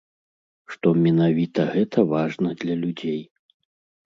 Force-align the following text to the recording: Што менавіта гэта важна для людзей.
Што 0.75 0.93
менавіта 1.03 1.67
гэта 1.75 2.07
важна 2.15 2.49
для 2.63 2.75
людзей. 2.83 3.21